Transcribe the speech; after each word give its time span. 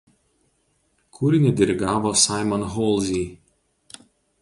Kūrinį 1.19 1.53
dirigavo 1.61 2.17
Simon 2.25 2.67
Halsey. 2.75 3.25